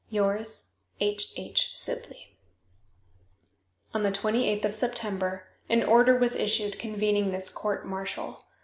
"Yours, 0.09 0.77
"H. 0.99 1.31
H. 1.37 1.75
SIBLEY." 1.77 2.35
On 3.93 4.01
the 4.01 4.11
28th 4.11 4.65
of 4.65 4.73
September 4.73 5.43
an 5.69 5.83
order 5.83 6.17
was 6.17 6.35
issued 6.35 6.79
convening 6.79 7.29
this 7.29 7.51
court 7.51 7.85
martial. 7.85 8.41